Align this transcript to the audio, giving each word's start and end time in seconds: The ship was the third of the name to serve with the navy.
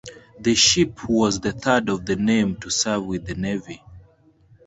The 0.39 0.55
ship 0.55 1.07
was 1.07 1.39
the 1.39 1.51
third 1.51 1.87
of 1.89 2.07
the 2.07 2.15
name 2.15 2.55
to 2.61 2.71
serve 2.71 3.05
with 3.05 3.27
the 3.27 3.35
navy. 3.35 3.83